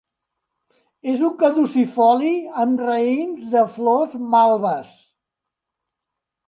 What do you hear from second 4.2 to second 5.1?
malves.